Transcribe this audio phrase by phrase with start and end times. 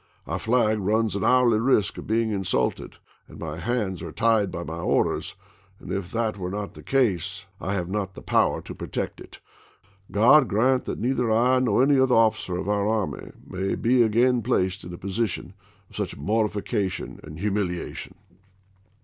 [0.25, 2.95] Our flag runs an hourly risk of being insulted,
[3.27, 5.35] and my hands are tied by my orders,
[5.79, 9.39] and if that was not the case, I have not the power to protect it.
[10.09, 13.81] God grant that Anderson neither I nor any other officer of our army may IprifeTsei.'
[13.83, 15.53] be again placed in a position
[15.91, 17.21] of such mortification ^l, p".
[17.21, 18.15] Z^}' and humiliation."